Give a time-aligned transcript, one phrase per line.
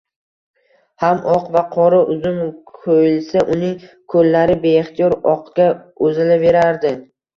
[1.01, 2.39] ham oq va qora uzum
[2.85, 3.75] ko'yilsa, uning
[4.15, 5.69] ko'llari beixtiyor oqga
[6.09, 6.95] uzalaverardi.